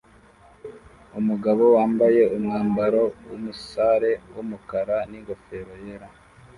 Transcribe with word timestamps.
Umugabo 1.19 1.63
wambaye 1.75 2.21
umwambaro 2.35 3.03
wumusare 3.29 4.11
wumukara 4.33 4.97
ningofero 5.09 5.73
yera 5.83 6.07